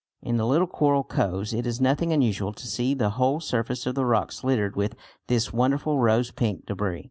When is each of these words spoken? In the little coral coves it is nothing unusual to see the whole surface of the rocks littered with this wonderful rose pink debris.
In 0.23 0.37
the 0.37 0.47
little 0.47 0.65
coral 0.65 1.03
coves 1.03 1.53
it 1.53 1.67
is 1.67 1.79
nothing 1.79 2.11
unusual 2.11 2.53
to 2.53 2.65
see 2.65 2.95
the 2.95 3.11
whole 3.11 3.39
surface 3.39 3.85
of 3.85 3.93
the 3.93 4.03
rocks 4.03 4.43
littered 4.43 4.75
with 4.75 4.95
this 5.27 5.53
wonderful 5.53 5.99
rose 5.99 6.31
pink 6.31 6.65
debris. 6.65 6.99